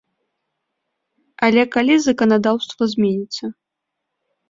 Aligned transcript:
Але 1.49 1.63
калі 1.77 1.93
заканадаўства 2.07 2.83
зменіцца? 2.97 3.45